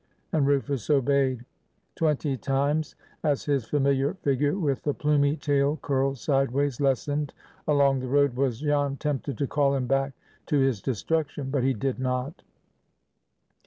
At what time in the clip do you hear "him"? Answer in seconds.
9.75-9.85